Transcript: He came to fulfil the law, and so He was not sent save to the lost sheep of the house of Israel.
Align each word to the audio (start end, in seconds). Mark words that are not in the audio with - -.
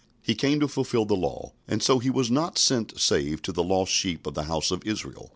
He 0.23 0.33
came 0.33 0.59
to 0.61 0.67
fulfil 0.67 1.05
the 1.05 1.15
law, 1.15 1.51
and 1.67 1.83
so 1.83 1.99
He 1.99 2.09
was 2.09 2.31
not 2.31 2.57
sent 2.57 2.99
save 2.99 3.43
to 3.43 3.51
the 3.51 3.61
lost 3.61 3.91
sheep 3.91 4.25
of 4.25 4.33
the 4.33 4.45
house 4.45 4.71
of 4.71 4.81
Israel. 4.83 5.29